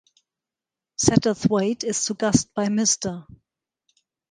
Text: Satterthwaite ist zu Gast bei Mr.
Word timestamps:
Satterthwaite 0.95 1.85
ist 1.85 2.05
zu 2.05 2.15
Gast 2.15 2.55
bei 2.55 2.71
Mr. 2.71 3.27